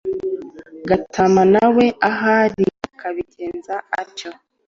[0.89, 4.29] Gatama na we aho ari akabigenza atyo.